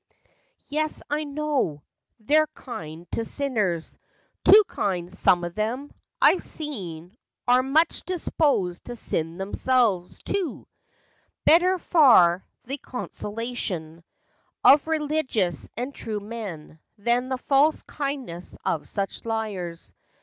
[0.65, 1.83] "Yes, I know;
[2.19, 3.99] they're kind to sinners,
[4.43, 7.15] Too kind, some of them, I 've seen,
[7.47, 10.65] are— Much disposed to sin themselves, too.
[11.45, 14.03] Better far the consolation
[14.63, 14.81] 76 FACTS AND FANCIES.
[14.81, 19.93] Of religious and true men, than The false kindness of such liars!